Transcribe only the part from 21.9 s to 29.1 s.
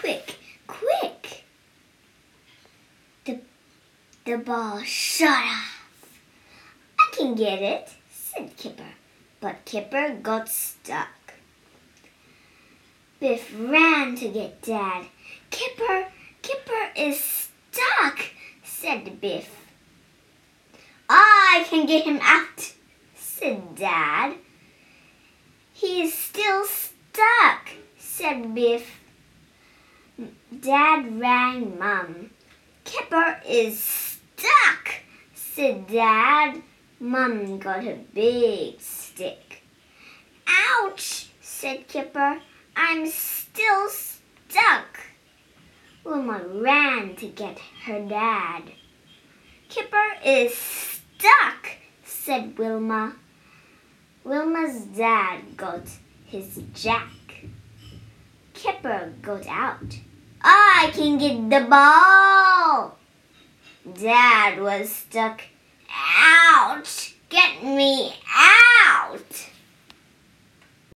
him out, said Dad. He is still stuck, said Biff.